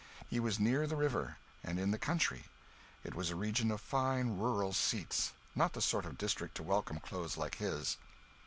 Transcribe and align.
He 0.27 0.39
was 0.39 0.59
near 0.59 0.87
the 0.87 0.95
river, 0.95 1.37
and 1.63 1.77
in 1.79 1.91
the 1.91 1.99
country; 1.99 2.45
it 3.03 3.13
was 3.13 3.29
a 3.29 3.35
region 3.35 3.69
of 3.69 3.79
fine 3.81 4.29
rural 4.39 4.73
seats 4.73 5.31
not 5.53 5.73
the 5.73 5.79
sort 5.79 6.07
of 6.07 6.17
district 6.17 6.55
to 6.55 6.63
welcome 6.63 6.99
clothes 6.99 7.37
like 7.37 7.57
his. 7.57 7.97